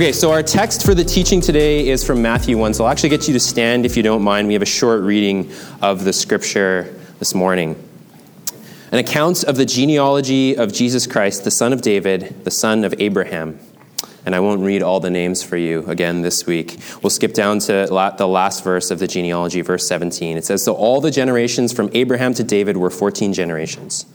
[0.00, 2.72] Okay, so our text for the teaching today is from Matthew 1.
[2.72, 4.48] So I'll actually get you to stand if you don't mind.
[4.48, 5.52] We have a short reading
[5.82, 7.76] of the scripture this morning.
[8.92, 12.94] An account of the genealogy of Jesus Christ, the son of David, the son of
[12.98, 13.60] Abraham.
[14.24, 16.80] And I won't read all the names for you again this week.
[17.02, 17.86] We'll skip down to
[18.16, 20.38] the last verse of the genealogy, verse 17.
[20.38, 24.06] It says So all the generations from Abraham to David were 14 generations.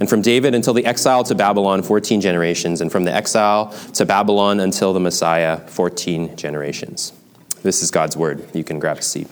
[0.00, 2.80] And from David until the exile to Babylon, 14 generations.
[2.80, 7.12] And from the exile to Babylon until the Messiah, 14 generations.
[7.62, 8.48] This is God's word.
[8.54, 9.28] You can grab a seat.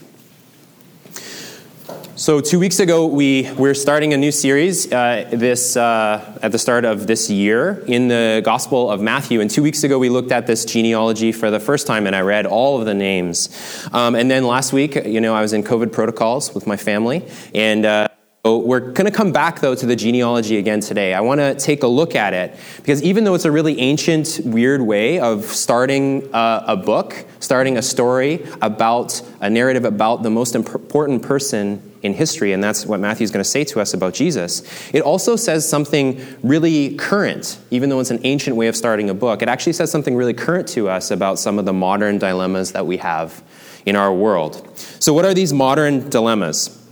[2.17, 6.57] So two weeks ago, we we're starting a new series uh, this uh, at the
[6.57, 9.39] start of this year in the Gospel of Matthew.
[9.39, 12.21] And two weeks ago, we looked at this genealogy for the first time, and I
[12.21, 13.49] read all of the names.
[13.93, 17.23] Um, and then last week, you know, I was in COVID protocols with my family,
[17.53, 17.85] and.
[17.85, 18.07] Uh,
[18.55, 21.13] we're going to come back, though, to the genealogy again today.
[21.13, 24.39] I want to take a look at it because even though it's a really ancient,
[24.45, 30.29] weird way of starting a, a book, starting a story about a narrative about the
[30.29, 34.13] most important person in history, and that's what Matthew's going to say to us about
[34.13, 39.09] Jesus, it also says something really current, even though it's an ancient way of starting
[39.09, 39.41] a book.
[39.41, 42.85] It actually says something really current to us about some of the modern dilemmas that
[42.85, 43.43] we have
[43.85, 44.71] in our world.
[44.99, 46.86] So, what are these modern dilemmas?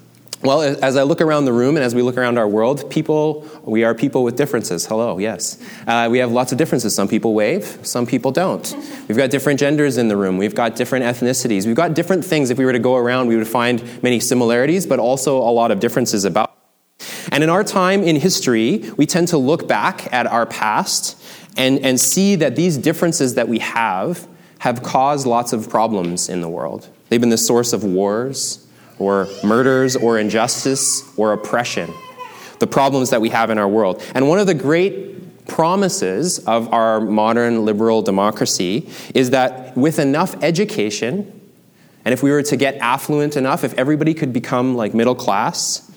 [0.46, 3.48] Well, as I look around the room and as we look around our world, people,
[3.64, 4.86] we are people with differences.
[4.86, 5.60] Hello, yes.
[5.88, 6.94] Uh, we have lots of differences.
[6.94, 8.76] Some people wave, some people don't.
[9.08, 10.38] We've got different genders in the room.
[10.38, 11.66] We've got different ethnicities.
[11.66, 12.52] We've got different things.
[12.52, 15.72] If we were to go around, we would find many similarities, but also a lot
[15.72, 16.56] of differences about.
[17.32, 21.20] And in our time in history, we tend to look back at our past
[21.58, 24.28] and, and see that these differences that we have
[24.60, 26.88] have caused lots of problems in the world.
[27.10, 28.65] They've been the source of wars
[29.00, 31.94] or murders or injustice or oppression,
[32.60, 34.04] the problems that we have in our world.
[34.14, 40.36] And one of the great promises of our modern liberal democracy is that with enough
[40.44, 41.32] education,
[42.04, 45.92] and if we were to get affluent enough, if everybody could become like middle class,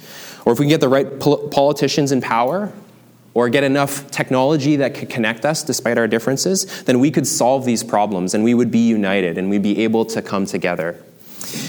[0.44, 2.72] or if we can get the right pol- politicians in power,
[3.34, 7.64] or get enough technology that could connect us despite our differences, then we could solve
[7.64, 11.00] these problems and we would be united and we'd be able to come together.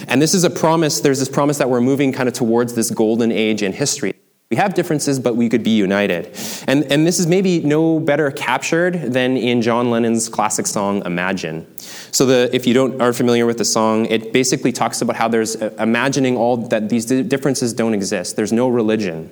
[0.07, 2.91] And this is a promise, there's this promise that we're moving kind of towards this
[2.91, 4.13] golden age in history.
[4.49, 6.35] We have differences, but we could be united.
[6.65, 11.67] And, and this is maybe no better captured than in John Lennon's classic song, Imagine.
[11.77, 15.27] So, the, if you don't, are familiar with the song, it basically talks about how
[15.27, 18.37] there's uh, imagining all that these differences don't exist.
[18.37, 19.29] There's no religion,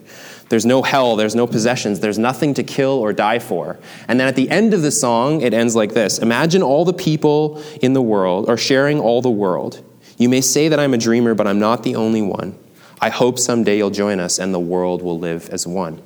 [0.49, 3.79] there's no hell, there's no possessions, there's nothing to kill or die for.
[4.07, 6.93] And then at the end of the song, it ends like this Imagine all the
[6.93, 9.83] people in the world, are sharing all the world.
[10.17, 12.57] You may say that I'm a dreamer, but I'm not the only one.
[12.99, 16.01] I hope someday you'll join us and the world will live as one.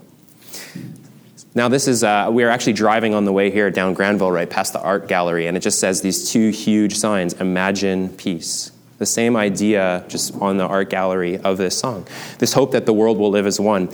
[1.56, 4.50] Now, this is, uh, we are actually driving on the way here down Granville, right
[4.50, 8.72] past the art gallery, and it just says these two huge signs Imagine peace.
[9.00, 12.08] The same idea just on the art gallery of this song.
[12.40, 13.90] This hope that the world will live as one.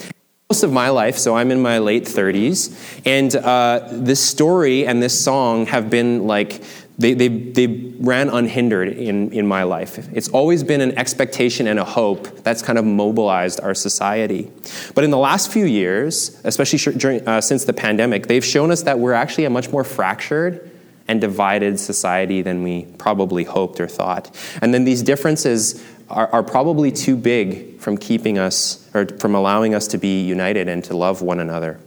[0.49, 5.01] Most of my life, so I'm in my late 30s, and uh, this story and
[5.01, 6.61] this song have been like
[7.00, 7.68] they, they, they
[8.00, 10.00] ran unhindered in, in my life.
[10.13, 14.52] It's always been an expectation and a hope that's kind of mobilized our society.
[14.96, 18.81] But in the last few years, especially during, uh, since the pandemic, they've shown us
[18.84, 20.72] that we're actually a much more fractured
[21.08, 24.35] and divided society than we probably hoped or thought.
[24.62, 29.75] And then these differences are, are probably too big from keeping us or from allowing
[29.75, 31.79] us to be united and to love one another.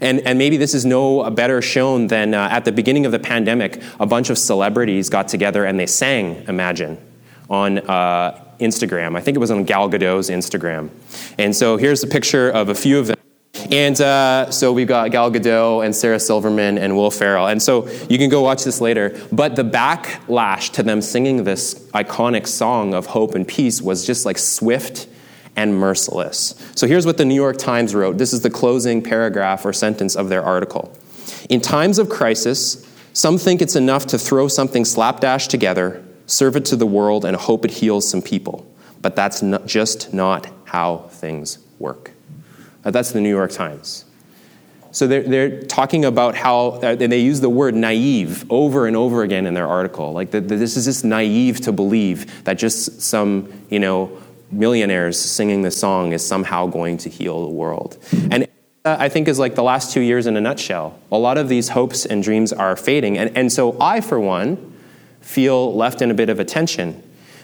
[0.00, 3.18] And, and maybe this is no better shown than uh, at the beginning of the
[3.18, 6.98] pandemic, a bunch of celebrities got together and they sang Imagine
[7.50, 9.16] on uh, Instagram.
[9.16, 10.90] I think it was on Gal Gadot's Instagram.
[11.38, 13.16] And so here's a picture of a few of them.
[13.70, 17.48] And uh, so we've got Gal Gadot and Sarah Silverman and Will Ferrell.
[17.48, 19.20] And so you can go watch this later.
[19.32, 24.24] But the backlash to them singing this iconic song of hope and peace was just
[24.24, 25.06] like swift
[25.58, 26.54] and merciless.
[26.76, 28.16] So here's what the New York Times wrote.
[28.16, 30.96] This is the closing paragraph or sentence of their article.
[31.50, 36.64] In times of crisis, some think it's enough to throw something slapdash together, serve it
[36.66, 38.72] to the world, and hope it heals some people.
[39.02, 42.12] But that's not, just not how things work.
[42.84, 44.04] Uh, that's the New York Times.
[44.92, 48.96] So they're, they're talking about how, uh, and they use the word naive over and
[48.96, 50.12] over again in their article.
[50.12, 54.16] Like the, the, this is just naive to believe that just some, you know,
[54.50, 57.98] millionaires singing this song is somehow going to heal the world.
[58.30, 58.48] And
[58.84, 60.98] I think is like the last two years in a nutshell.
[61.12, 63.18] A lot of these hopes and dreams are fading.
[63.18, 64.74] And, and so I, for one,
[65.20, 67.02] feel left in a bit of a tension.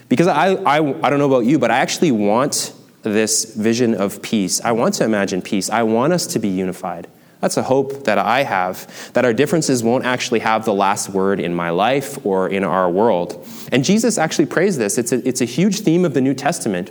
[0.09, 2.73] Because I, I, I don't know about you, but I actually want
[3.03, 4.61] this vision of peace.
[4.63, 5.69] I want to imagine peace.
[5.69, 7.09] I want us to be unified.
[7.45, 11.41] That's a hope that I have, that our differences won't actually have the last word
[11.41, 13.47] in my life or in our world.
[13.71, 14.97] And Jesus actually prays this.
[14.97, 16.91] It's a, it's a huge theme of the New Testament.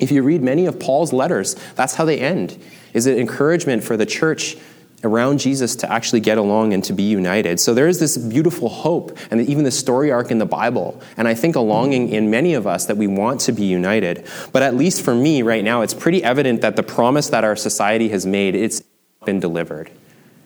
[0.00, 2.56] If you read many of Paul's letters, that's how they end.
[2.94, 4.56] Is it encouragement for the church
[5.04, 7.58] around Jesus to actually get along and to be united.
[7.58, 11.02] So there is this beautiful hope and even the story arc in the Bible.
[11.16, 14.26] And I think a longing in many of us that we want to be united.
[14.52, 17.56] But at least for me right now, it's pretty evident that the promise that our
[17.56, 18.80] society has made, it's
[19.24, 19.90] been delivered.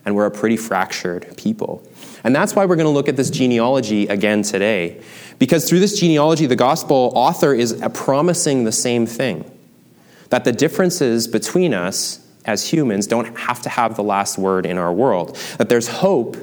[0.05, 1.83] And we're a pretty fractured people.
[2.23, 5.03] And that's why we're going to look at this genealogy again today.
[5.39, 9.51] Because through this genealogy, the gospel author is promising the same thing
[10.31, 14.79] that the differences between us as humans don't have to have the last word in
[14.79, 15.37] our world.
[15.59, 16.37] That there's hope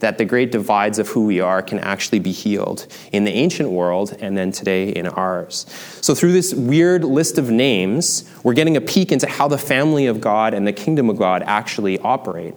[0.00, 3.70] that the great divides of who we are can actually be healed in the ancient
[3.70, 5.66] world and then today in ours.
[6.00, 10.06] So, through this weird list of names, we're getting a peek into how the family
[10.06, 12.54] of God and the kingdom of God actually operate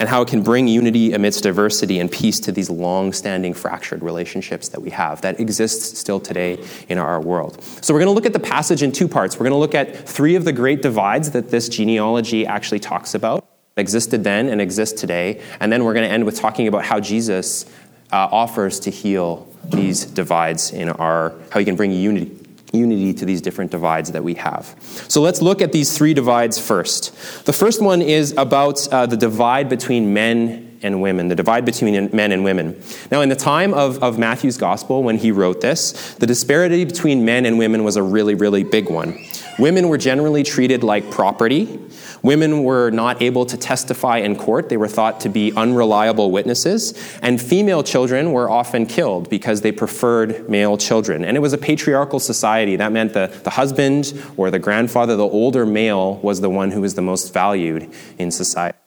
[0.00, 4.00] and how it can bring unity amidst diversity and peace to these long standing fractured
[4.02, 7.62] relationships that we have that exist still today in our world.
[7.80, 9.36] So, we're going to look at the passage in two parts.
[9.36, 13.14] We're going to look at three of the great divides that this genealogy actually talks
[13.14, 15.42] about, existed then and exist today.
[15.60, 17.64] And then we're going to end with talking about how Jesus
[18.12, 22.34] uh, offers to heal these divides in our, how he can bring unity
[22.72, 24.76] unity to these different divides that we have.
[25.08, 27.14] So let's look at these three divides first.
[27.46, 32.10] The first one is about uh, the divide between men and women, the divide between
[32.14, 32.80] men and women.
[33.10, 37.24] Now, in the time of, of Matthew's gospel, when he wrote this, the disparity between
[37.24, 39.18] men and women was a really, really big one.
[39.58, 41.80] Women were generally treated like property.
[42.22, 44.68] Women were not able to testify in court.
[44.68, 47.18] They were thought to be unreliable witnesses.
[47.22, 51.24] And female children were often killed because they preferred male children.
[51.24, 52.76] And it was a patriarchal society.
[52.76, 56.80] That meant the, the husband or the grandfather, the older male, was the one who
[56.80, 58.78] was the most valued in society.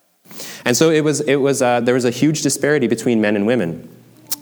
[0.64, 3.46] And so it was, it was, uh, there was a huge disparity between men and
[3.46, 3.90] women.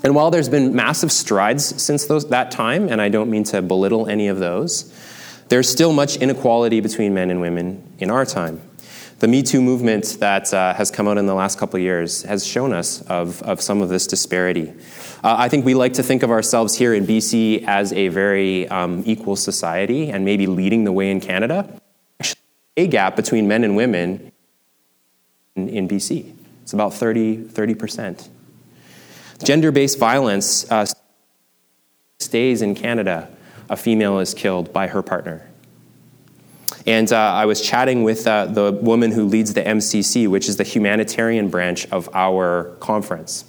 [0.04, 3.62] And while there's been massive strides since those, that time, and I don't mean to
[3.62, 4.94] belittle any of those,
[5.50, 8.62] there's still much inequality between men and women in our time.
[9.20, 12.48] The Me Too movement that uh, has come out in the last couple years has
[12.48, 14.70] shown us of, of some of this disparity.
[15.22, 18.70] Uh, I think we like to think of ourselves here in BC as a very
[18.70, 21.82] um, equal society and maybe leading the way in Canada.
[22.22, 22.40] Actually,
[22.78, 24.32] a gap between men and women
[25.58, 26.34] in, in BC.
[26.64, 28.30] It's about 30, 30%.
[29.44, 30.86] Gender based violence uh,
[32.20, 33.30] stays in Canada.
[33.70, 35.50] A female is killed by her partner.
[36.86, 40.58] And uh, I was chatting with uh, the woman who leads the MCC, which is
[40.58, 43.46] the humanitarian branch of our conference.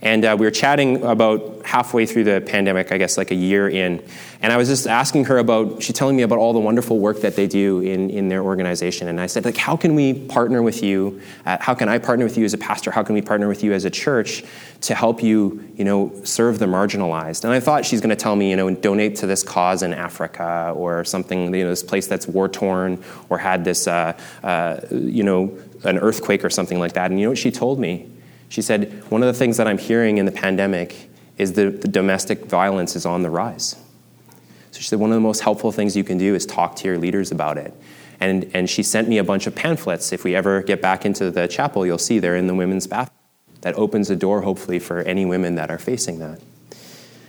[0.00, 3.68] And uh, we were chatting about halfway through the pandemic, I guess like a year
[3.68, 4.02] in.
[4.40, 7.20] And I was just asking her about, she's telling me about all the wonderful work
[7.22, 9.08] that they do in, in their organization.
[9.08, 11.20] And I said, like, how can we partner with you?
[11.44, 12.92] Uh, how can I partner with you as a pastor?
[12.92, 14.44] How can we partner with you as a church
[14.82, 17.42] to help you, you know, serve the marginalized?
[17.42, 19.92] And I thought she's going to tell me, you know, donate to this cause in
[19.92, 24.78] Africa or something, you know, this place that's war torn or had this, uh, uh,
[24.92, 27.10] you know, an earthquake or something like that.
[27.10, 28.08] And you know what she told me?
[28.48, 31.88] She said, One of the things that I'm hearing in the pandemic is that the
[31.88, 33.76] domestic violence is on the rise.
[34.70, 36.88] So she said, One of the most helpful things you can do is talk to
[36.88, 37.74] your leaders about it.
[38.20, 40.12] And, and she sent me a bunch of pamphlets.
[40.12, 43.14] If we ever get back into the chapel, you'll see they're in the women's bathroom.
[43.60, 46.40] That opens a door, hopefully, for any women that are facing that.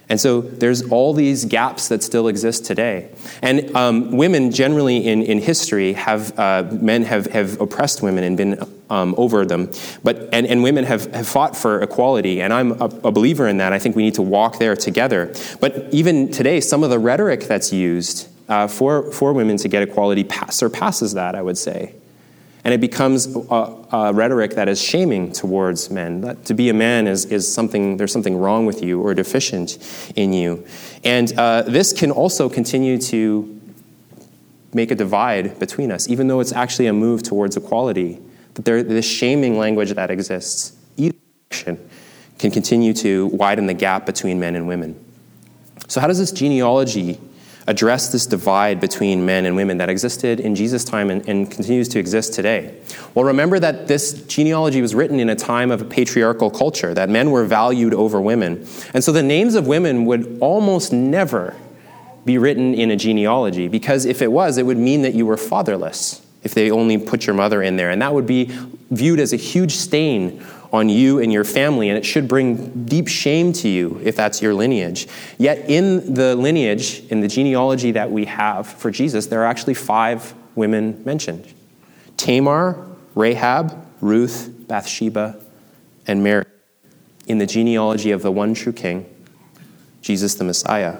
[0.10, 3.12] And so there's all these gaps that still exist today.
[3.44, 8.36] And um, women generally in, in history have, uh, men have, have oppressed women and
[8.36, 9.72] been um, over them.
[10.04, 12.42] But, and, and women have, have fought for equality.
[12.42, 13.72] And I'm a, a believer in that.
[13.72, 15.34] I think we need to walk there together.
[15.60, 19.84] But even today, some of the rhetoric that's used uh, for, for women to get
[19.84, 21.94] equality surpasses that, I would say.
[22.64, 26.22] And it becomes a, a, rhetoric that is shaming towards men.
[26.22, 29.78] That to be a man is, is something, there's something wrong with you or deficient
[30.16, 30.66] in you.
[31.04, 33.60] And uh, this can also continue to
[34.74, 38.20] make a divide between us, even though it's actually a move towards equality.
[38.56, 41.16] That there, this shaming language that exists, either
[41.50, 45.00] can continue to widen the gap between men and women.
[45.88, 47.20] So, how does this genealogy
[47.70, 51.88] address this divide between men and women that existed in Jesus' time and, and, continues
[51.90, 52.76] to exist today?
[53.14, 57.10] Well, remember that this genealogy was written in a time of a patriarchal culture, that
[57.10, 58.66] men were valued over women.
[58.96, 61.56] And so the names of women would almost never
[62.26, 65.38] be written in a genealogy, because if it was, it would mean that you were
[65.38, 67.92] fatherless if they only put your mother in there.
[67.92, 68.46] And that would be
[68.90, 73.08] viewed as a huge stain on you and your family, and it should bring deep
[73.08, 75.08] shame to you if that's your lineage.
[75.38, 79.74] Yet, in the lineage, in the genealogy that we have for Jesus, there are actually
[79.74, 81.52] five women mentioned
[82.18, 82.86] Tamar,
[83.16, 85.42] Rahab, Ruth, Bathsheba,
[86.06, 86.46] and Mary
[87.28, 89.06] in the genealogy of the one true king,
[90.02, 90.98] Jesus the Messiah.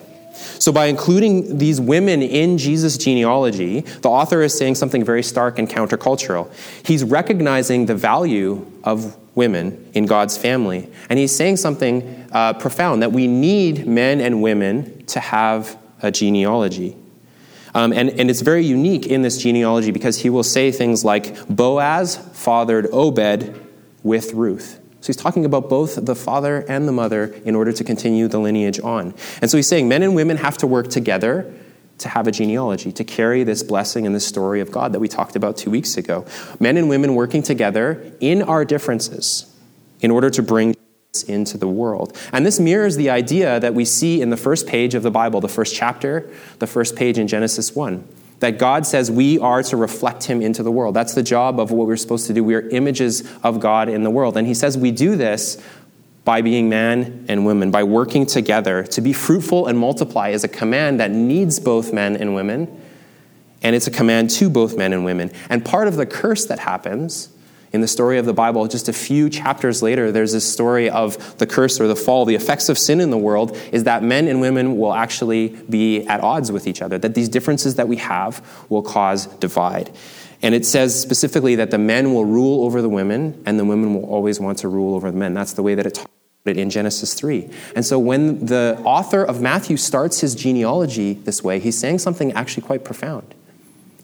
[0.60, 5.60] So, by including these women in Jesus' genealogy, the author is saying something very stark
[5.60, 6.52] and countercultural.
[6.84, 13.02] He's recognizing the value of women in God's family, and he's saying something uh, profound
[13.02, 16.96] that we need men and women to have a genealogy.
[17.76, 21.48] Um, and, and it's very unique in this genealogy because he will say things like
[21.48, 23.56] Boaz fathered Obed
[24.04, 24.80] with Ruth.
[25.02, 28.40] So he's talking about both the father and the mother in order to continue the
[28.40, 29.14] lineage on.
[29.42, 31.54] And so he's saying men and women have to work together
[32.00, 35.08] to have a genealogy, to carry this blessing and this story of God that we
[35.08, 36.26] talked about two weeks ago.
[36.60, 39.54] Men and women working together in our differences
[40.02, 40.76] in order to bring
[41.14, 42.18] this into the world.
[42.32, 45.42] And this mirrors the idea that we see in the first page of the Bible,
[45.42, 46.30] the first chapter,
[46.60, 48.08] the first page in Genesis 1
[48.40, 50.96] that God says we are to reflect Him into the world.
[50.96, 52.44] That's the job of what we're supposed to do.
[52.44, 54.38] We are images of God in the world.
[54.38, 55.62] And He says we do this
[56.24, 58.84] by being man and women, by working together.
[58.84, 62.82] To be fruitful and multiply is a command that needs both men and women,
[63.62, 65.32] and it's a command to both men and women.
[65.50, 67.30] And part of the curse that happens
[67.72, 71.38] in the story of the Bible, just a few chapters later, there's this story of
[71.38, 72.26] the curse or the fall.
[72.26, 76.06] The effects of sin in the world is that men and women will actually be
[76.08, 79.92] at odds with each other, that these differences that we have will cause divide.
[80.42, 83.94] And it says specifically that the men will rule over the women, and the women
[83.94, 85.34] will always want to rule over the men.
[85.34, 86.12] That's the way that it talks
[86.44, 87.50] about it in Genesis 3.
[87.76, 92.32] And so when the author of Matthew starts his genealogy this way, he's saying something
[92.32, 93.36] actually quite profound.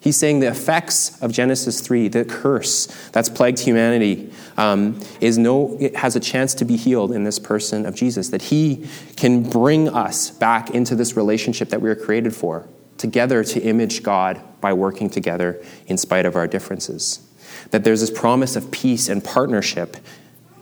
[0.06, 5.76] He's saying the effects of Genesis 3, the curse that's plagued humanity, um, is no,
[5.80, 9.42] it has a chance to be healed in this person of Jesus, that he can
[9.42, 12.68] bring us back into this relationship that we were created for,
[13.00, 17.28] together to image God by working together in spite of our differences.
[17.72, 19.98] That there's this promise of peace and partnership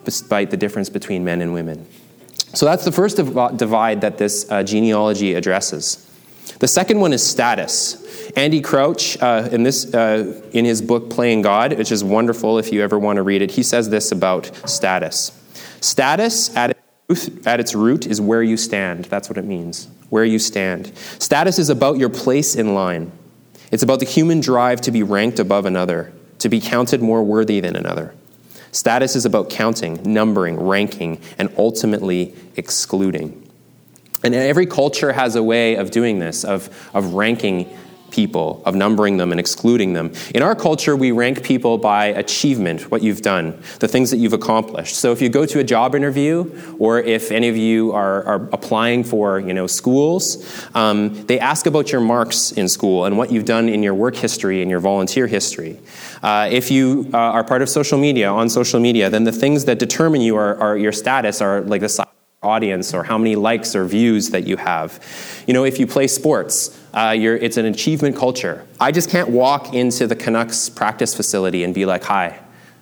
[0.05, 1.85] despite the difference between men and women.
[2.53, 6.09] So that's the first divide that this uh, genealogy addresses.
[6.59, 7.99] The second one is status.
[8.35, 12.71] Andy Crouch, uh, in, this, uh, in his book Playing God, which is wonderful if
[12.71, 15.39] you ever want to read it, he says this about status.
[15.81, 16.77] Status at
[17.45, 19.05] at its root is where you stand.
[19.05, 19.87] That's what it means.
[20.09, 20.91] Where you stand.
[21.19, 23.11] Status is about your place in line.
[23.71, 27.59] It's about the human drive to be ranked above another, to be counted more worthy
[27.59, 28.13] than another.
[28.71, 33.42] Status is about counting, numbering, ranking, and ultimately excluding.
[34.23, 37.69] And every culture has a way of doing this, of, of ranking
[38.13, 40.13] people, of numbering them and excluding them.
[40.35, 44.33] In our culture, we rank people by achievement, what you've done, the things that you've
[44.33, 44.95] accomplished.
[44.95, 48.49] So if you go to a job interview, or if any of you are, are
[48.53, 53.31] applying for you know, schools, um, they ask about your marks in school and what
[53.31, 55.79] you've done in your work history and your volunteer history.
[56.21, 59.65] Uh, if you uh, are part of social media, on social media, then the things
[59.65, 62.12] that determine you are, are your status are like the size
[62.43, 64.99] audience or how many likes or views that you have.
[65.47, 68.65] You know, if you play sports, uh, it's an achievement culture.
[68.79, 72.39] I just can't walk into the Canucks practice facility and be like, hi,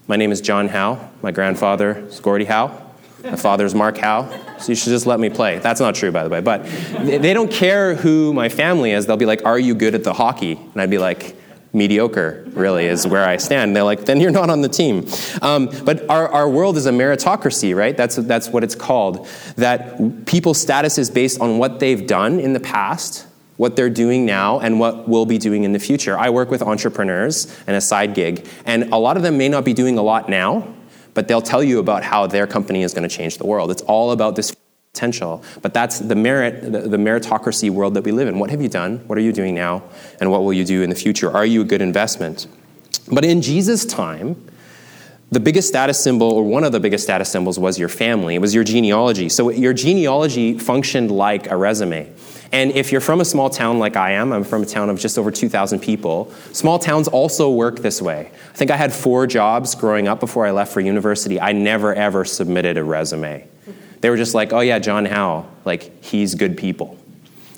[0.07, 1.09] my name is John Howe.
[1.21, 2.77] My grandfather is Gordie Howe.
[3.23, 4.27] My father's Mark Howe.
[4.59, 5.59] So you should just let me play.
[5.59, 6.41] That's not true, by the way.
[6.41, 9.05] But they don't care who my family is.
[9.05, 10.53] They'll be like, are you good at the hockey?
[10.53, 11.35] And I'd be like,
[11.73, 13.75] mediocre, really, is where I stand.
[13.75, 15.07] They're like, then you're not on the team.
[15.41, 17.95] Um, but our, our world is a meritocracy, right?
[17.95, 19.27] That's, that's what it's called.
[19.55, 23.25] That people's status is based on what they've done in the past,
[23.57, 26.17] what they're doing now, and what we'll be doing in the future.
[26.17, 29.63] I work with entrepreneurs and a side gig, and a lot of them may not
[29.63, 30.67] be doing a lot now,
[31.13, 33.71] but they'll tell you about how their company is going to change the world.
[33.71, 34.53] It's all about this
[35.01, 35.43] potential.
[35.63, 38.37] But that's the merit, the, the, meritocracy world that we live in.
[38.37, 38.99] What have you done?
[39.07, 39.83] What are you doing now?
[40.19, 41.31] And what will you do in the future?
[41.31, 42.45] Are you a good investment?
[43.11, 44.35] But in Jesus' time,
[45.31, 48.35] the biggest status symbol, or one of the biggest status symbols, was your family.
[48.35, 49.27] It was your genealogy.
[49.29, 52.13] So your genealogy functioned like a resume.
[52.51, 54.99] And if you're from a small town like I am, I'm from a town of
[54.99, 58.29] just over 2,000 people, small towns also work this way.
[58.53, 61.39] I think I had four jobs growing up before I left for university.
[61.39, 63.47] I never, ever submitted a resume.
[64.01, 66.97] They were just like, oh yeah, John Howe, like he's good people.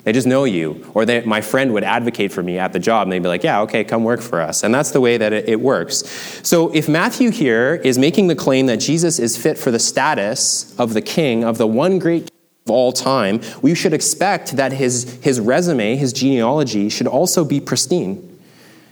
[0.04, 0.90] They just know you.
[0.92, 3.42] Or they, my friend would advocate for me at the job, and they'd be like,
[3.42, 4.62] yeah, okay, come work for us.
[4.62, 6.04] And that's the way that it, it works.
[6.46, 10.78] So if Matthew here is making the claim that Jesus is fit for the status
[10.78, 12.30] of the king, of the one great
[12.66, 17.58] of all time, we should expect that his, his resume, his genealogy, should also be
[17.58, 18.38] pristine.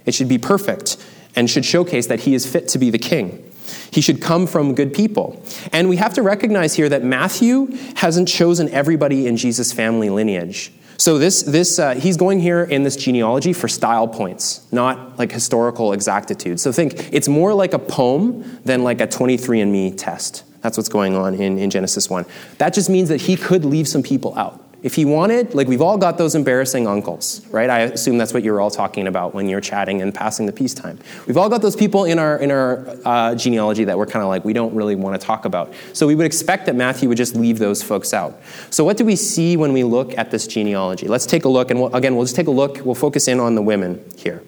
[0.07, 0.97] It should be perfect
[1.37, 3.52] and should showcase that he is fit to be the king.
[3.91, 5.43] He should come from good people.
[5.73, 10.73] And we have to recognize here that Matthew hasn't chosen everybody in Jesus' family lineage.
[10.99, 15.33] So this, this uh, he's going here in this genealogy for style points, not like
[15.33, 16.61] historical exactitude.
[16.61, 20.45] So think it's more like a poem than like a 23andMe test.
[20.61, 22.25] That's what's going on in, in Genesis 1.
[22.59, 24.62] That just means that he could leave some people out.
[24.83, 27.71] If he wanted, like we've all got those embarrassing uncles, right?
[27.71, 30.99] I assume that's what you're all talking about when you're chatting and passing the peacetime.
[31.27, 34.29] We've all got those people in our in our uh, genealogy that we're kind of
[34.29, 35.73] like we don't really want to talk about.
[35.93, 38.41] So we would expect that Matthew would just leave those folks out.
[38.71, 41.07] So what do we see when we look at this genealogy?
[41.07, 42.85] Let's take a look, and we'll, again, we'll just take a look.
[42.85, 44.43] We'll focus in on the women here.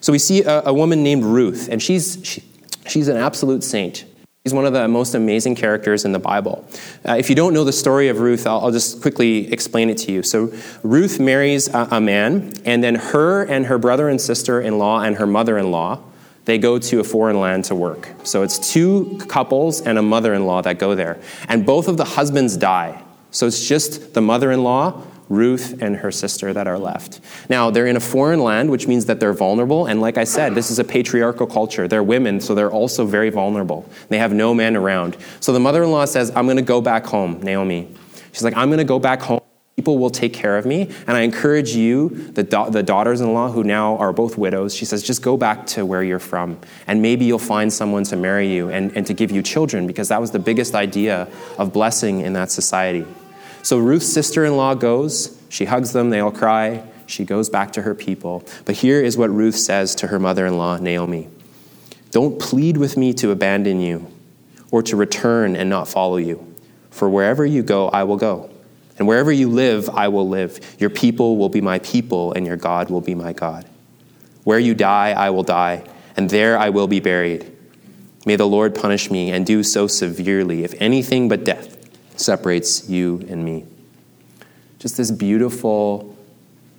[0.00, 2.42] So we see a, a woman named Ruth, and she's she,
[2.88, 4.06] she's an absolute saint.
[4.44, 6.66] He's one of the most amazing characters in the Bible.
[7.08, 9.98] Uh, if you don't know the story of Ruth, I'll, I'll, just quickly explain it
[9.98, 10.24] to you.
[10.24, 14.78] So, Ruth marries a, a man, and then her and her brother and sister in
[14.78, 16.00] law and her mother in law
[16.44, 18.08] they go to a foreign land to work.
[18.24, 21.20] So it's two couples and a mother in law that go there.
[21.48, 23.02] And both of the husbands die.
[23.30, 27.20] So it's just the mother in law Ruth and her sister that are left.
[27.48, 29.86] Now, they're in a foreign land, which means that they're vulnerable.
[29.86, 31.88] And like I said, this is a patriarchal culture.
[31.88, 33.88] They're women, so they're also very vulnerable.
[34.08, 35.16] They have no men around.
[35.40, 37.88] So the mother in law says, I'm going to go back home, Naomi.
[38.32, 39.40] She's like, I'm going to go back home.
[39.76, 40.82] People will take care of me.
[41.06, 44.74] And I encourage you, the, da- the daughters in law who now are both widows,
[44.74, 46.58] she says, just go back to where you're from.
[46.86, 50.08] And maybe you'll find someone to marry you and, and to give you children, because
[50.08, 51.26] that was the biggest idea
[51.56, 53.06] of blessing in that society.
[53.62, 56.82] So Ruth's sister in law goes, she hugs them, they all cry.
[57.06, 58.44] She goes back to her people.
[58.64, 61.28] But here is what Ruth says to her mother in law, Naomi
[62.10, 64.10] Don't plead with me to abandon you
[64.70, 66.54] or to return and not follow you.
[66.90, 68.50] For wherever you go, I will go.
[68.98, 70.76] And wherever you live, I will live.
[70.78, 73.66] Your people will be my people, and your God will be my God.
[74.44, 75.84] Where you die, I will die,
[76.16, 77.50] and there I will be buried.
[78.26, 81.71] May the Lord punish me and do so severely, if anything but death
[82.16, 83.64] separates you and me.
[84.78, 86.16] Just this beautiful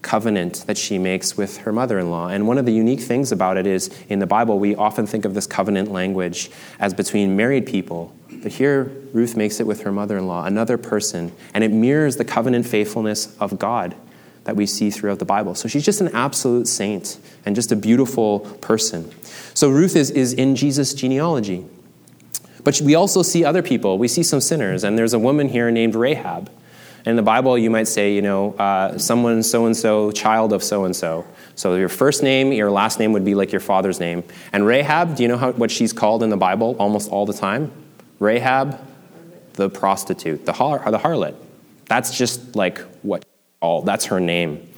[0.01, 2.27] covenant that she makes with her mother in law.
[2.27, 5.25] And one of the unique things about it is in the Bible, we often think
[5.25, 8.13] of this covenant language as between married people.
[8.29, 12.17] But here, Ruth makes it with her mother in law, another person, and it mirrors
[12.17, 13.95] the covenant faithfulness of God
[14.43, 15.55] that we see throughout the Bible.
[15.55, 19.09] So she's just an absolute saint and just a beautiful person.
[19.53, 21.65] So Ruth is, is in Jesus' genealogy.
[22.63, 23.97] But we also see other people.
[23.97, 26.49] We see some sinners, and there's a woman here named Rahab.
[27.05, 30.63] In the Bible, you might say, you know, uh, someone so and so, child of
[30.63, 31.25] so and so.
[31.55, 34.23] So your first name, your last name would be like your father's name.
[34.53, 37.33] And Rahab, do you know how, what she's called in the Bible almost all the
[37.33, 37.71] time?
[38.19, 38.79] Rahab,
[39.53, 41.35] the prostitute, the, har- the harlot.
[41.87, 43.25] That's just like what
[43.61, 44.69] all, that's her name.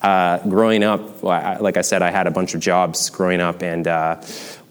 [0.00, 3.86] Uh, growing up, like I said, I had a bunch of jobs growing up, and
[3.88, 4.20] uh,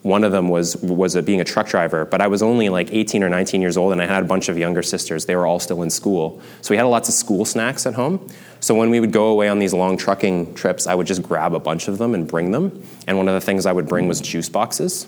[0.03, 2.89] one of them was was a, being a truck driver, but I was only like
[2.91, 5.25] 18 or 19 years old, and I had a bunch of younger sisters.
[5.25, 8.29] They were all still in school, so we had lots of school snacks at home.
[8.59, 11.53] So when we would go away on these long trucking trips, I would just grab
[11.53, 12.83] a bunch of them and bring them.
[13.07, 15.05] And one of the things I would bring was juice boxes.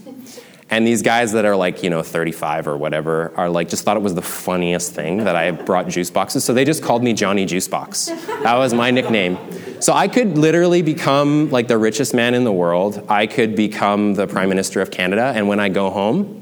[0.70, 3.98] And these guys that are like, you know, 35 or whatever are like, just thought
[3.98, 6.44] it was the funniest thing that I brought juice boxes.
[6.44, 8.08] So they just called me Johnny Juice Box.
[8.08, 9.38] That was my nickname.
[9.80, 13.06] So I could literally become like the richest man in the world.
[13.08, 15.34] I could become the prime minister of Canada.
[15.36, 16.42] And when I go home,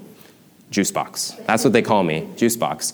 [0.72, 1.32] juice box.
[1.46, 2.94] That's what they call me, juice box.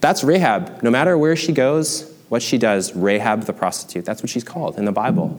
[0.00, 0.82] That's Rahab.
[0.82, 4.04] No matter where she goes, what she does, Rahab the prostitute.
[4.04, 5.38] That's what she's called in the Bible.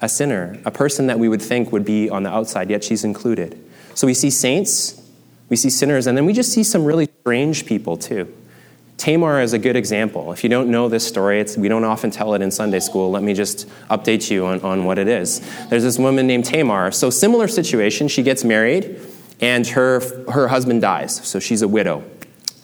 [0.00, 3.04] A sinner, a person that we would think would be on the outside, yet she's
[3.04, 3.62] included.
[4.00, 4.98] So we see saints,
[5.50, 8.34] we see sinners, and then we just see some really strange people too.
[8.96, 10.32] Tamar is a good example.
[10.32, 13.10] If you don't know this story, we don't often tell it in Sunday school.
[13.10, 15.40] Let me just update you on, on what it is.
[15.68, 16.92] There's this woman named Tamar.
[16.92, 18.08] So, similar situation.
[18.08, 18.98] She gets married,
[19.38, 21.16] and her, her husband dies.
[21.28, 22.02] So, she's a widow.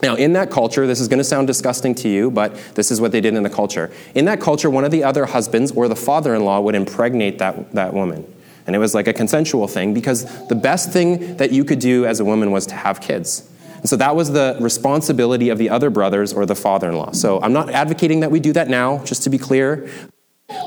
[0.02, 2.98] Now, in that culture, this is going to sound disgusting to you, but this is
[2.98, 3.92] what they did in the culture.
[4.14, 7.40] In that culture, one of the other husbands or the father in law would impregnate
[7.40, 8.24] that, that woman.
[8.66, 12.04] And it was like a consensual thing because the best thing that you could do
[12.04, 13.48] as a woman was to have kids.
[13.76, 17.12] And so that was the responsibility of the other brothers or the father in law.
[17.12, 19.88] So I'm not advocating that we do that now, just to be clear,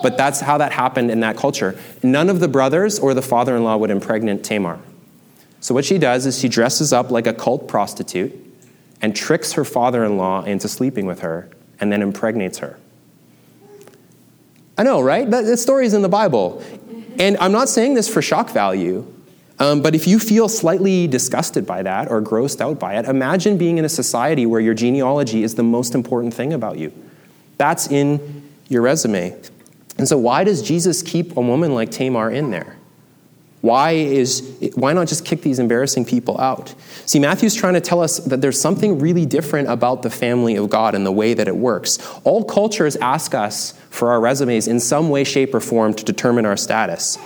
[0.01, 1.77] but that's how that happened in that culture.
[2.03, 4.79] None of the brothers or the father in law would impregnate Tamar.
[5.59, 8.33] So what she does is she dresses up like a cult prostitute
[9.01, 12.77] and tricks her father in law into sleeping with her and then impregnates her.
[14.77, 15.29] I know, right?
[15.29, 16.63] That, story is in the Bible.
[17.19, 19.05] And I'm not saying this for shock value,
[19.59, 23.57] um, but if you feel slightly disgusted by that or grossed out by it, imagine
[23.57, 26.93] being in a society where your genealogy is the most important thing about you.
[27.57, 29.37] That's in your resume.
[29.97, 32.77] And so, why does Jesus keep a woman like Tamar in there?
[33.61, 36.73] Why, is, why not just kick these embarrassing people out?
[37.05, 40.69] See, Matthew's trying to tell us that there's something really different about the family of
[40.69, 41.99] God and the way that it works.
[42.23, 46.45] All cultures ask us for our resumes in some way, shape, or form to determine
[46.45, 47.17] our status.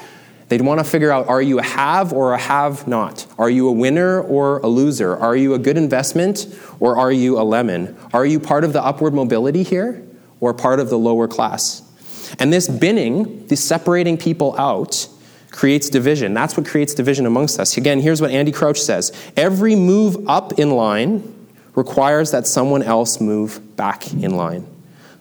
[0.49, 3.27] They'd want to figure out are you a have or a have not?
[3.37, 5.15] Are you a winner or a loser?
[5.15, 6.47] Are you a good investment
[6.79, 7.95] or are you a lemon?
[8.13, 10.05] Are you part of the upward mobility here
[10.39, 11.81] or part of the lower class?
[12.39, 15.07] And this binning, this separating people out,
[15.53, 16.33] creates division.
[16.33, 17.77] That's what creates division amongst us.
[17.77, 23.21] Again, here's what Andy Crouch says Every move up in line requires that someone else
[23.21, 24.67] move back in line.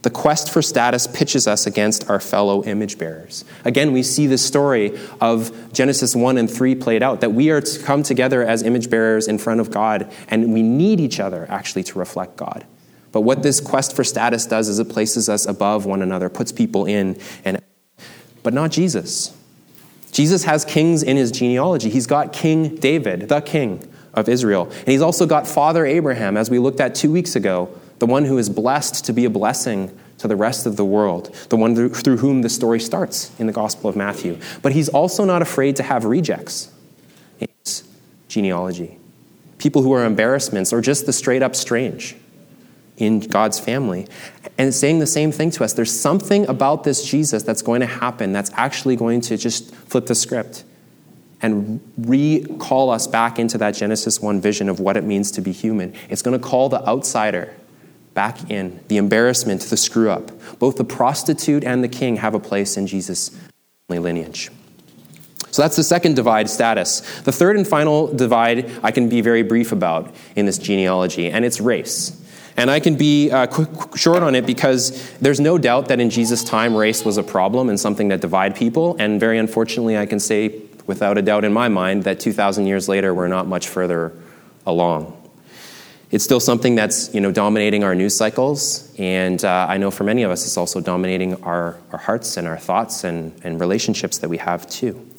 [0.01, 3.45] The quest for status pitches us against our fellow image bearers.
[3.65, 7.61] Again, we see the story of Genesis 1 and 3 played out that we are
[7.61, 11.47] to come together as image bearers in front of God, and we need each other
[11.49, 12.67] actually to reflect God.
[13.13, 16.51] But what this quest for status does is it places us above one another, puts
[16.51, 17.63] people in, and
[18.43, 19.37] but not Jesus.
[20.13, 21.91] Jesus has kings in his genealogy.
[21.91, 24.67] He's got King David, the king of Israel.
[24.71, 28.25] And he's also got Father Abraham, as we looked at two weeks ago, the one
[28.25, 31.91] who is blessed to be a blessing to the rest of the world, the one
[31.91, 34.39] through whom the story starts in the Gospel of Matthew.
[34.61, 36.71] But he's also not afraid to have rejects
[37.41, 37.85] in his
[38.29, 38.99] genealogy
[39.63, 42.17] people who are embarrassments or just the straight up strange
[42.97, 44.07] in God's family.
[44.59, 45.73] And saying the same thing to us.
[45.73, 50.07] There's something about this Jesus that's going to happen that's actually going to just flip
[50.07, 50.65] the script
[51.41, 55.51] and recall us back into that Genesis 1 vision of what it means to be
[55.51, 55.93] human.
[56.09, 57.53] It's going to call the outsider
[58.15, 60.31] back in, the embarrassment, the screw up.
[60.59, 63.37] Both the prostitute and the king have a place in Jesus'
[63.89, 64.51] lineage.
[65.51, 67.01] So that's the second divide status.
[67.23, 71.45] The third and final divide I can be very brief about in this genealogy, and
[71.45, 72.19] it's race.
[72.57, 76.11] And I can be uh, quick, short on it because there's no doubt that in
[76.11, 78.97] Jesus' time, race was a problem and something that divided people.
[78.99, 82.89] And very unfortunately, I can say without a doubt in my mind that 2,000 years
[82.89, 84.13] later, we're not much further
[84.67, 85.19] along.
[86.11, 90.05] It's still something that's you know, dominating our news cycles, and uh, I know for
[90.05, 94.19] many of us, it's also dominating our, our hearts and our thoughts and, and relationships
[94.19, 95.12] that we have too.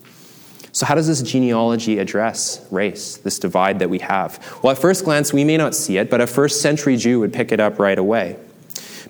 [0.74, 4.44] So, how does this genealogy address race, this divide that we have?
[4.64, 7.32] Well, at first glance, we may not see it, but a first century Jew would
[7.32, 8.38] pick it up right away.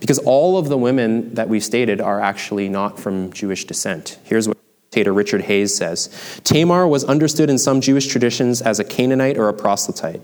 [0.01, 4.19] Because all of the women that we've stated are actually not from Jewish descent.
[4.25, 4.57] Here's what
[4.91, 9.47] commentator Richard Hays says Tamar was understood in some Jewish traditions as a Canaanite or
[9.47, 10.21] a proselyte.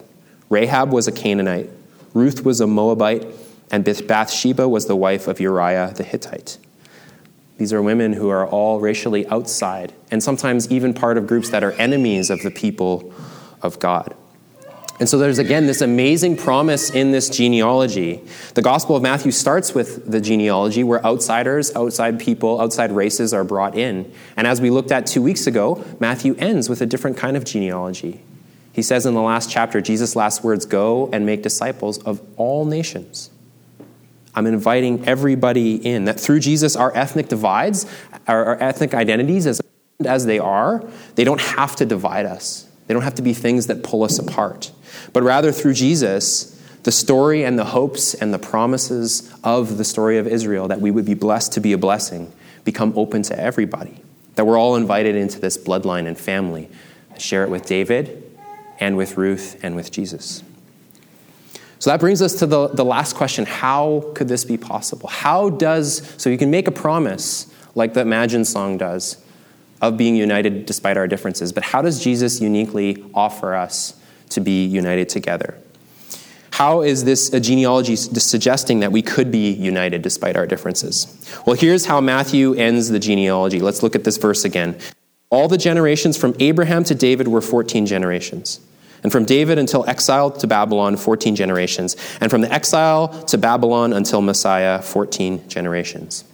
[0.49, 1.69] Rahab was a Canaanite.
[2.13, 3.25] Ruth was a Moabite.
[3.71, 6.57] And Bathsheba was the wife of Uriah the Hittite.
[7.59, 11.61] These are women who are all racially outside, and sometimes even part of groups that
[11.61, 13.13] are enemies of the people
[13.61, 14.15] of God.
[14.97, 18.21] And so there's again this amazing promise in this genealogy.
[18.53, 23.43] The Gospel of Matthew starts with the genealogy where outsiders, outside people, outside races are
[23.43, 24.09] brought in.
[24.37, 27.43] And as we looked at two weeks ago, Matthew ends with a different kind of
[27.43, 28.21] genealogy.
[28.71, 32.63] He says in the last chapter, Jesus' last words go and make disciples of all
[32.63, 33.31] nations.
[34.39, 36.05] I'm inviting everybody in.
[36.05, 37.85] That through Jesus, our ethnic divides,
[38.25, 39.61] our, our ethnic identities, as,
[40.05, 40.83] as they are,
[41.15, 42.65] they don't have to divide us.
[42.87, 44.71] They don't have to be things that pull us apart.
[45.11, 50.17] But rather, through Jesus, the story and the hopes and the promises of the story
[50.17, 52.31] of Israel, that we would be blessed to be a blessing,
[52.63, 54.01] become open to everybody.
[54.35, 56.69] That we're all invited into this bloodline and family.
[57.17, 58.23] Share it with David
[58.79, 60.43] and with Ruth and with Jesus.
[61.79, 65.09] So that brings us to the, the last question how could this be possible?
[65.09, 69.17] How does, so you can make a promise like the Imagine song does
[69.81, 74.65] of being united despite our differences, but how does Jesus uniquely offer us to be
[74.65, 75.57] united together?
[76.51, 81.07] How is this a genealogy suggesting that we could be united despite our differences?
[81.45, 83.61] Well, here's how Matthew ends the genealogy.
[83.61, 84.77] Let's look at this verse again.
[85.29, 88.59] All the generations from Abraham to David were 14 generations.
[89.03, 91.95] And from David until exile to Babylon, 14 generations.
[92.19, 96.25] And from the exile to Babylon until Messiah, 14 generations.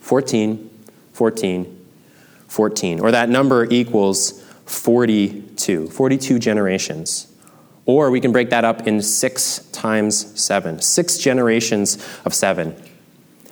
[0.00, 0.70] 14,
[1.12, 1.86] 14,
[2.48, 3.00] 14.
[3.00, 5.88] Or that number equals 42.
[5.88, 7.32] 42 generations.
[7.86, 10.80] Or we can break that up in six times seven.
[10.80, 12.76] Six generations of seven.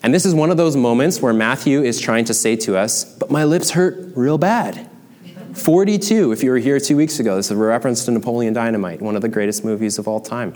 [0.03, 3.05] And this is one of those moments where Matthew is trying to say to us,
[3.05, 4.90] but my lips hurt real bad.
[5.55, 9.03] 42, if you were here two weeks ago, this is a reference to Napoleon Dynamite,
[9.03, 10.55] one of the greatest movies of all time.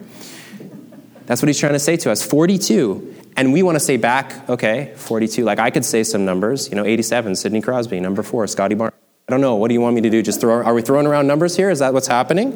[1.27, 3.15] That's what he's trying to say to us 42.
[3.37, 5.45] And we want to say back, okay, 42.
[5.45, 8.95] Like I could say some numbers, you know, 87, Sidney Crosby, number four, Scottie Barnes.
[9.29, 9.57] I don't know.
[9.57, 10.23] What do you want me to do?
[10.23, 11.71] Just throw, are we throwing around numbers here?
[11.71, 12.53] Is that what's happening?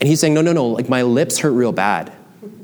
[0.00, 2.12] And he's saying, no, no, no, like my lips hurt real bad.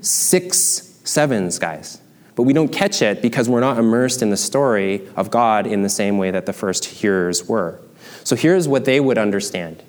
[0.00, 2.00] Six sevens, guys.
[2.36, 5.82] But we don't catch it because we're not immersed in the story of God in
[5.82, 7.80] the same way that the first hearers were.
[8.28, 9.82] So here's what they would understand.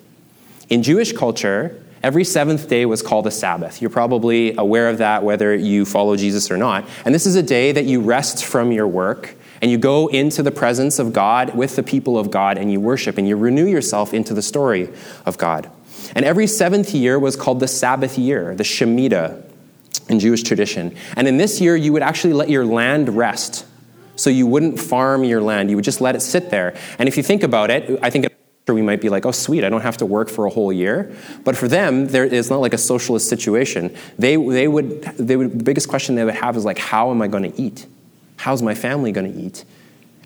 [0.70, 3.82] In Jewish culture, every seventh day was called a Sabbath.
[3.82, 6.88] You're probably aware of that, whether you follow Jesus or not.
[7.04, 10.42] And this is a day that you rest from your work and you go into
[10.42, 13.66] the presence of God with the people of God and you worship and you renew
[13.66, 14.88] yourself into the story
[15.26, 15.70] of God.
[16.14, 19.44] And every seventh year was called the Sabbath year, the Shemitah
[20.08, 20.96] in Jewish tradition.
[21.14, 23.66] And in this year, you would actually let your land rest.
[24.20, 26.76] So you wouldn't farm your land, you would just let it sit there.
[26.98, 28.26] And if you think about it, I think
[28.68, 31.10] we might be like, oh, sweet, I don't have to work for a whole year.
[31.42, 33.96] But for them, there, it's not like a socialist situation.
[34.18, 37.22] They, they would, they would, the biggest question they would have is like, how am
[37.22, 37.86] I going to eat?
[38.36, 39.64] How's my family going to eat?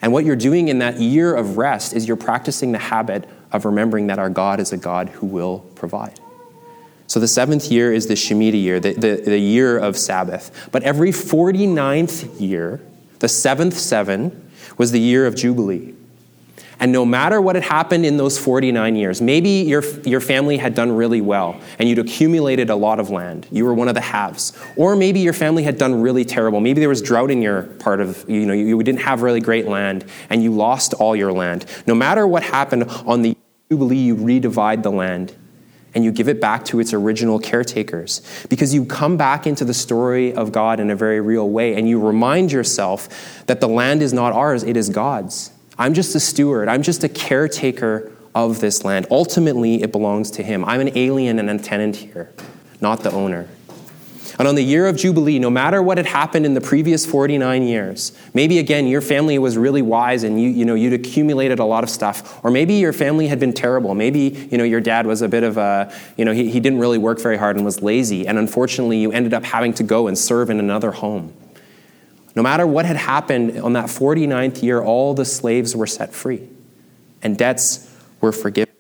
[0.03, 3.65] And what you're doing in that year of rest is you're practicing the habit of
[3.65, 6.19] remembering that our God is a God who will provide.
[7.07, 10.69] So the seventh year is the Shemitah year, the, the, the year of Sabbath.
[10.73, 12.81] But every 49th year,
[13.25, 15.95] the seventh seven, was the year of Jubilee.
[16.79, 20.75] And no matter what had happened in those 49 years, maybe your, your family had
[20.75, 23.47] done really well and you'd accumulated a lot of land.
[23.51, 24.53] You were one of the haves.
[24.77, 26.61] Or maybe your family had done really terrible.
[26.61, 29.67] Maybe there was drought in your part of, you know, you didn't have really great
[29.67, 31.65] land and you lost all your land.
[31.87, 33.35] No matter what happened on the
[33.71, 35.35] Jubilee, you redivide the land
[35.95, 39.75] and you give it back to its original caretakers because you come back into the
[39.75, 44.03] story of God in a very real way and you remind yourself that the land
[44.03, 45.53] is not ours, it is God's.
[45.79, 49.07] I'm just a steward, I'm just a caretaker of this land.
[49.11, 50.65] Ultimately, it belongs to Him.
[50.65, 52.33] I'm an alien and a tenant here,
[52.81, 53.49] not the owner.
[54.39, 57.63] And on the year of Jubilee, no matter what had happened in the previous 49
[57.63, 61.65] years, maybe again your family was really wise and you, you know, you'd accumulated a
[61.65, 63.95] lot of stuff, or maybe your family had been terrible.
[63.95, 66.79] Maybe you know, your dad was a bit of a, you know, he, he didn't
[66.79, 70.07] really work very hard and was lazy, and unfortunately you ended up having to go
[70.07, 71.33] and serve in another home.
[72.37, 76.49] No matter what had happened on that 49th year, all the slaves were set free
[77.23, 78.74] and debts were forgiven.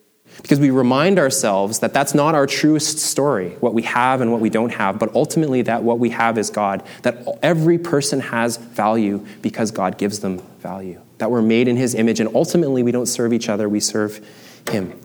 [0.45, 4.43] Because we remind ourselves that that's not our truest story, what we have and what
[4.43, 6.83] we don't have, but ultimately that what we have is God.
[7.01, 11.01] That every person has value because God gives them value.
[11.17, 14.23] That we're made in His image, and ultimately we don't serve each other, we serve
[14.71, 15.01] Him.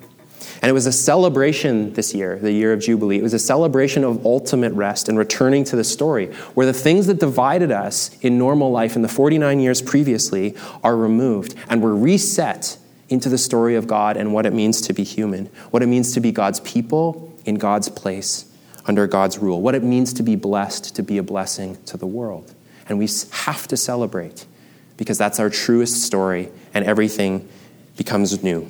[0.62, 3.20] And it was a celebration this year, the year of Jubilee.
[3.20, 7.08] It was a celebration of ultimate rest and returning to the story, where the things
[7.08, 11.96] that divided us in normal life in the 49 years previously are removed and we're
[11.96, 12.78] reset
[13.10, 16.14] into the story of God and what it means to be human, what it means
[16.14, 18.46] to be God's people in God's place
[18.86, 22.08] under God's rule, what it means to be blessed, to be a blessing to the
[22.08, 22.54] world.
[22.88, 24.46] And we have to celebrate
[24.98, 27.48] because that's our truest story and everything
[27.98, 28.70] becomes new.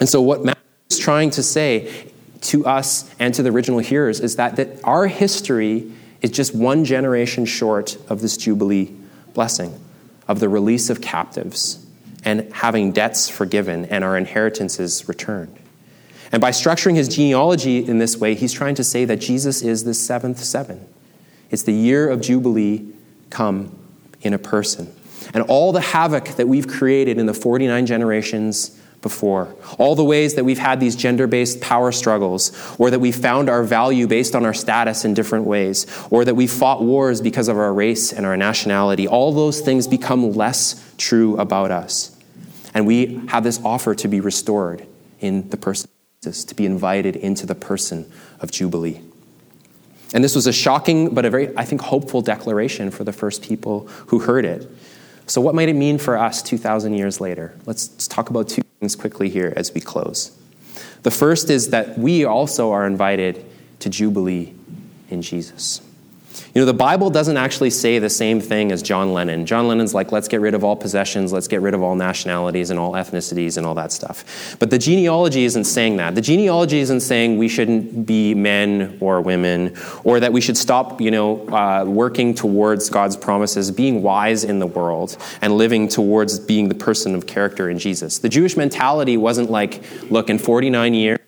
[0.00, 4.20] And so, what Matthew is trying to say to us and to the original hearers
[4.20, 8.90] is that, that our history is just one generation short of this Jubilee
[9.34, 9.78] blessing,
[10.26, 11.86] of the release of captives
[12.24, 15.56] and having debts forgiven and our inheritances returned.
[16.32, 19.84] And by structuring his genealogy in this way, he's trying to say that Jesus is
[19.84, 20.86] the seventh seven.
[21.50, 22.86] It's the year of Jubilee
[23.30, 23.76] come
[24.22, 24.94] in a person.
[25.34, 29.54] And all the havoc that we've created in the 49 generations before.
[29.78, 33.48] All the ways that we've had these gender based power struggles, or that we found
[33.48, 37.48] our value based on our status in different ways, or that we fought wars because
[37.48, 42.16] of our race and our nationality, all those things become less true about us.
[42.74, 44.86] And we have this offer to be restored
[45.20, 48.10] in the person of Jesus, to be invited into the person
[48.40, 49.00] of Jubilee.
[50.12, 53.42] And this was a shocking but a very, I think, hopeful declaration for the first
[53.42, 54.68] people who heard it.
[55.30, 57.54] So, what might it mean for us 2,000 years later?
[57.64, 60.36] Let's, let's talk about two things quickly here as we close.
[61.04, 63.44] The first is that we also are invited
[63.78, 64.52] to Jubilee
[65.08, 65.82] in Jesus.
[66.54, 69.46] You know, the Bible doesn't actually say the same thing as John Lennon.
[69.46, 72.70] John Lennon's like, let's get rid of all possessions, let's get rid of all nationalities
[72.70, 74.56] and all ethnicities and all that stuff.
[74.58, 76.14] But the genealogy isn't saying that.
[76.14, 81.00] The genealogy isn't saying we shouldn't be men or women, or that we should stop,
[81.00, 86.38] you know, uh, working towards God's promises, being wise in the world, and living towards
[86.38, 88.18] being the person of character in Jesus.
[88.18, 91.18] The Jewish mentality wasn't like, look, in 49 years,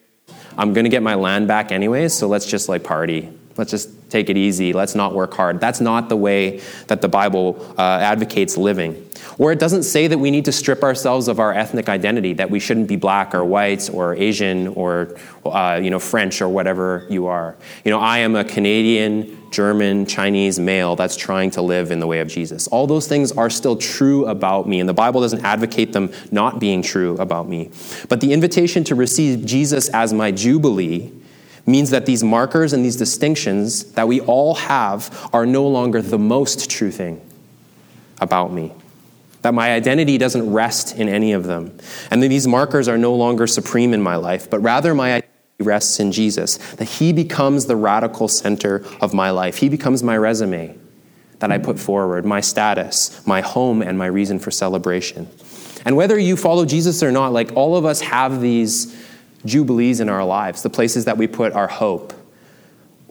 [0.59, 4.02] I'm going to get my land back anyways, so let's just like party Let's just
[4.13, 4.73] take it easy.
[4.73, 5.59] Let's not work hard.
[5.59, 9.09] That's not the way that the Bible uh, advocates living.
[9.39, 12.51] Or it doesn't say that we need to strip ourselves of our ethnic identity, that
[12.51, 17.07] we shouldn't be black or white or Asian or uh, you know, French or whatever
[17.09, 17.57] you are.
[17.85, 22.07] You know, I am a Canadian, German, Chinese male that's trying to live in the
[22.07, 22.69] way of Jesus.
[22.69, 26.61] All those things are still true about me, and the Bible doesn't advocate them not
[26.61, 27.71] being true about me.
[28.09, 31.13] But the invitation to receive Jesus as my Jubilee
[31.67, 36.19] means that these markers and these distinctions that we all have are no longer the
[36.19, 37.21] most true thing
[38.21, 38.73] about me.
[39.43, 41.77] that my identity doesn't rest in any of them,
[42.11, 45.29] and that these markers are no longer supreme in my life, but rather my identity
[45.61, 49.57] rests in Jesus, that He becomes the radical center of my life.
[49.59, 50.79] He becomes my resume
[51.41, 55.29] that I put forward, my status, my home, and my reason for celebration.
[55.85, 58.97] And whether you follow Jesus or not, like all of us have these
[59.45, 62.13] jubilees in our lives, the places that we put our hope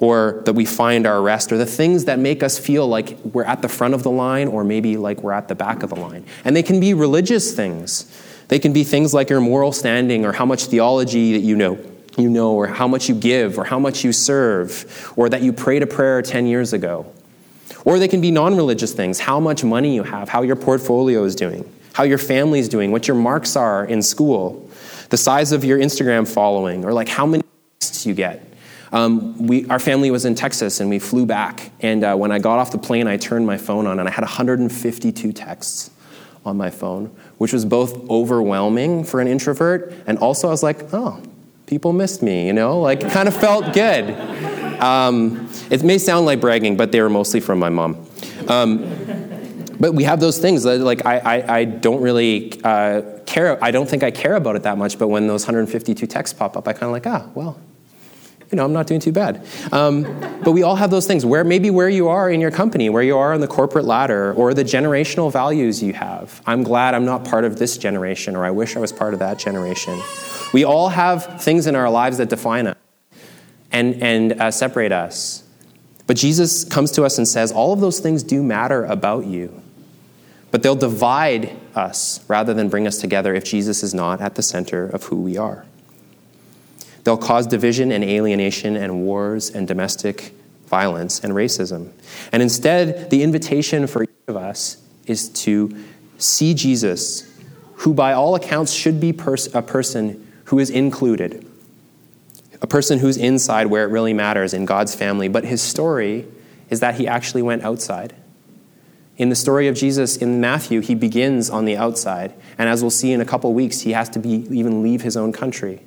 [0.01, 3.43] or that we find our rest, or the things that make us feel like we're
[3.43, 5.95] at the front of the line or maybe like we're at the back of the
[5.95, 6.25] line.
[6.43, 8.11] And they can be religious things.
[8.47, 11.77] They can be things like your moral standing or how much theology that you know,
[12.17, 15.53] you know, or how much you give, or how much you serve, or that you
[15.53, 17.05] prayed a prayer 10 years ago.
[17.85, 21.23] Or they can be non religious things how much money you have, how your portfolio
[21.23, 24.67] is doing, how your family is doing, what your marks are in school,
[25.11, 27.43] the size of your Instagram following, or like how many
[27.79, 28.47] texts you get.
[28.93, 31.71] Um, we, our family was in Texas and we flew back.
[31.81, 34.11] And uh, when I got off the plane, I turned my phone on and I
[34.11, 35.91] had 152 texts
[36.45, 40.93] on my phone, which was both overwhelming for an introvert and also I was like,
[40.93, 41.21] oh,
[41.67, 42.79] people missed me, you know?
[42.79, 44.09] Like, it kind of felt good.
[44.81, 48.05] Um, it may sound like bragging, but they were mostly from my mom.
[48.47, 48.79] Um,
[49.79, 53.63] but we have those things that, like, I, I, I don't really uh, care.
[53.63, 56.57] I don't think I care about it that much, but when those 152 texts pop
[56.57, 57.59] up, I kind of like, ah, well,
[58.51, 59.47] you know, I'm not doing too bad.
[59.71, 60.03] Um,
[60.43, 63.01] but we all have those things where maybe where you are in your company, where
[63.01, 66.41] you are on the corporate ladder, or the generational values you have.
[66.45, 69.19] I'm glad I'm not part of this generation, or I wish I was part of
[69.19, 70.01] that generation.
[70.53, 72.77] We all have things in our lives that define us
[73.71, 75.43] and, and uh, separate us.
[76.05, 79.60] But Jesus comes to us and says, all of those things do matter about you.
[80.51, 84.43] But they'll divide us rather than bring us together if Jesus is not at the
[84.43, 85.65] center of who we are.
[87.03, 90.33] They'll cause division and alienation and wars and domestic
[90.67, 91.91] violence and racism.
[92.31, 95.75] And instead, the invitation for each of us is to
[96.17, 97.29] see Jesus,
[97.75, 101.45] who by all accounts should be pers- a person who is included,
[102.61, 105.27] a person who's inside where it really matters in God's family.
[105.27, 106.27] But his story
[106.69, 108.13] is that he actually went outside.
[109.17, 112.33] In the story of Jesus in Matthew, he begins on the outside.
[112.57, 115.17] And as we'll see in a couple weeks, he has to be, even leave his
[115.17, 115.81] own country.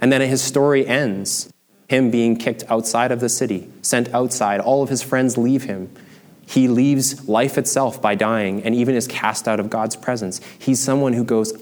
[0.00, 1.52] And then his story ends
[1.88, 4.60] him being kicked outside of the city, sent outside.
[4.60, 5.90] All of his friends leave him.
[6.46, 10.40] He leaves life itself by dying and even is cast out of God's presence.
[10.58, 11.52] He's someone who goes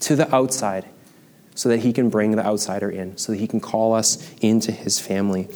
[0.00, 0.86] to the outside
[1.54, 4.72] so that he can bring the outsider in, so that he can call us into
[4.72, 5.48] his family.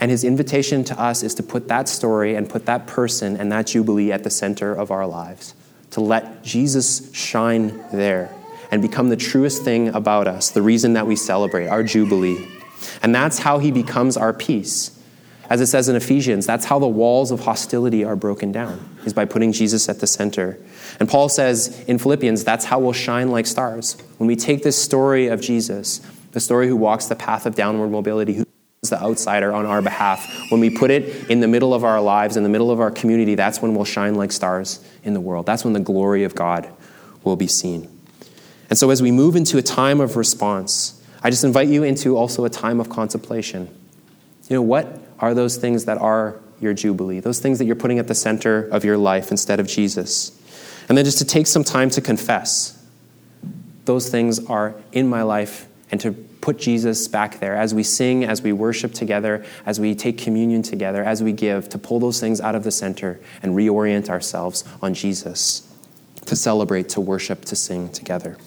[0.00, 3.50] And his invitation to us is to put that story and put that person and
[3.50, 5.54] that jubilee at the center of our lives,
[5.90, 8.32] to let Jesus shine there
[8.70, 12.46] and become the truest thing about us, the reason that we celebrate, our Jubilee.
[13.02, 14.94] And that's how he becomes our peace.
[15.50, 19.14] As it says in Ephesians, that's how the walls of hostility are broken down, is
[19.14, 20.58] by putting Jesus at the center.
[21.00, 23.96] And Paul says in Philippians, that's how we'll shine like stars.
[24.18, 26.00] When we take this story of Jesus,
[26.32, 28.44] the story who walks the path of downward mobility, who
[28.82, 32.36] the outsider on our behalf, when we put it in the middle of our lives,
[32.36, 35.46] in the middle of our community, that's when we'll shine like stars in the world.
[35.46, 36.68] That's when the glory of God
[37.24, 37.88] will be seen.
[38.70, 42.16] And so, as we move into a time of response, I just invite you into
[42.16, 43.66] also a time of contemplation.
[44.48, 47.20] You know, what are those things that are your Jubilee?
[47.20, 50.38] Those things that you're putting at the center of your life instead of Jesus.
[50.88, 52.74] And then just to take some time to confess
[53.84, 58.24] those things are in my life and to put Jesus back there as we sing,
[58.24, 62.20] as we worship together, as we take communion together, as we give, to pull those
[62.20, 65.70] things out of the center and reorient ourselves on Jesus,
[66.24, 68.38] to celebrate, to worship, to sing together.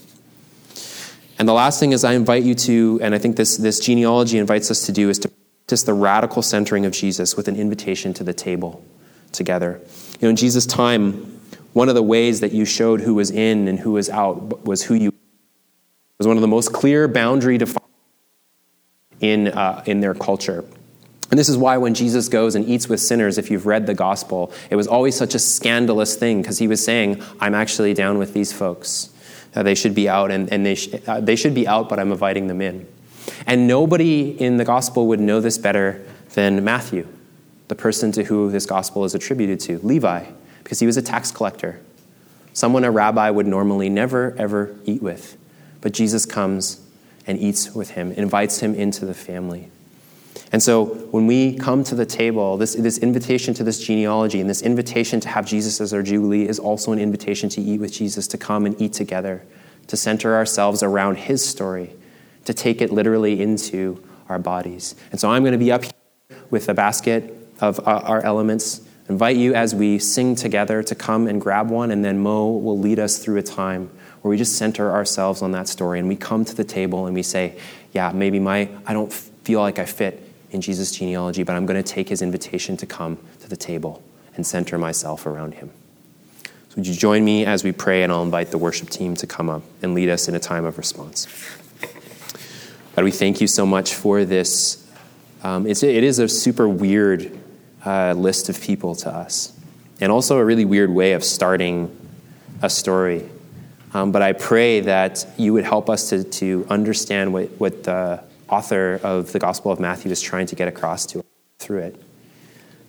[1.37, 4.39] And the last thing is I invite you to, and I think this, this genealogy
[4.39, 8.15] invites us to do, is to practice the radical centering of Jesus with an invitation
[8.15, 8.83] to the table
[9.31, 9.79] together.
[10.13, 11.39] You know, in Jesus' time,
[11.73, 14.81] one of the ways that you showed who was in and who was out was
[14.81, 15.13] who you
[16.17, 17.80] was one of the most clear boundary defined
[19.21, 20.65] in, uh, in their culture.
[21.29, 23.93] And this is why when Jesus goes and eats with sinners, if you've read the
[23.93, 28.17] gospel, it was always such a scandalous thing because he was saying, I'm actually down
[28.17, 29.11] with these folks.
[29.55, 31.99] Uh, they should be out, and, and they, sh- uh, they should be out, but
[31.99, 32.85] I'm inviting them in.
[33.47, 37.07] And nobody in the gospel would know this better than Matthew,
[37.69, 40.25] the person to who this gospel is attributed to, Levi,
[40.63, 41.79] because he was a tax collector,
[42.53, 45.37] someone a rabbi would normally never, ever eat with.
[45.79, 46.85] But Jesus comes
[47.31, 49.69] and eats with him, invites him into the family.
[50.51, 54.49] And so when we come to the table, this, this invitation to this genealogy and
[54.49, 57.93] this invitation to have Jesus as our Jubilee is also an invitation to eat with
[57.93, 59.43] Jesus, to come and eat together,
[59.87, 61.95] to center ourselves around his story,
[62.43, 64.93] to take it literally into our bodies.
[65.11, 69.35] And so I'm going to be up here with a basket of our elements invite
[69.35, 72.97] you as we sing together to come and grab one, and then Mo will lead
[72.97, 73.89] us through a time
[74.21, 77.15] where we just center ourselves on that story and we come to the table and
[77.15, 77.57] we say,
[77.91, 81.81] Yeah, maybe my, I don't feel like I fit in Jesus' genealogy, but I'm going
[81.81, 84.03] to take his invitation to come to the table
[84.35, 85.71] and center myself around him.
[86.69, 89.27] So, would you join me as we pray, and I'll invite the worship team to
[89.27, 91.27] come up and lead us in a time of response.
[92.95, 94.87] God, we thank you so much for this.
[95.43, 97.37] Um, it's, it is a super weird
[97.85, 99.57] uh, list of people to us,
[99.99, 101.93] and also a really weird way of starting
[102.61, 103.27] a story.
[103.93, 108.23] Um, but I pray that you would help us to, to understand what, what the
[108.47, 111.23] author of the Gospel of Matthew is trying to get across to
[111.59, 112.01] through it.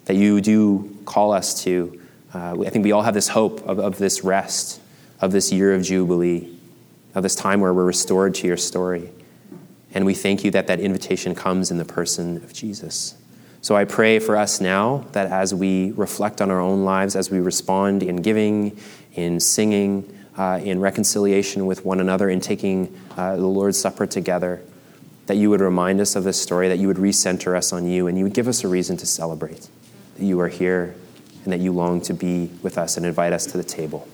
[0.06, 2.00] That you do call us to,
[2.34, 4.80] uh, I think we all have this hope of, of this rest,
[5.20, 6.48] of this year of Jubilee,
[7.14, 9.10] of this time where we're restored to your story.
[9.94, 13.16] And we thank you that that invitation comes in the person of Jesus.
[13.60, 17.30] So I pray for us now that as we reflect on our own lives, as
[17.30, 18.76] we respond in giving,
[19.12, 24.62] in singing, uh, in reconciliation with one another, in taking uh, the Lord's Supper together,
[25.26, 28.06] that you would remind us of this story, that you would recenter us on you,
[28.06, 29.68] and you would give us a reason to celebrate
[30.16, 30.94] that you are here
[31.44, 34.08] and that you long to be with us and invite us to the table.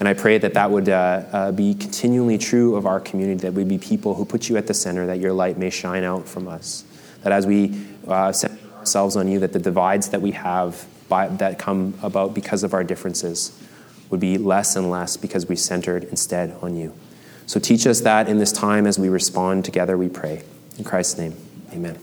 [0.00, 3.52] And I pray that that would uh, uh, be continually true of our community, that
[3.52, 6.26] we be people who put you at the center, that your light may shine out
[6.26, 6.84] from us.
[7.22, 11.28] That as we uh, set ourselves on you, that the divides that we have by,
[11.28, 13.63] that come about because of our differences
[14.14, 16.94] would be less and less because we centered instead on you.
[17.46, 20.44] So teach us that in this time as we respond together, we pray.
[20.78, 21.34] In Christ's name,
[21.72, 21.98] amen.